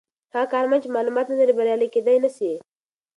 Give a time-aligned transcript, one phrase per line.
[0.35, 2.51] هغه کارمند چې معلومات نلري بریالی کیدای نسي.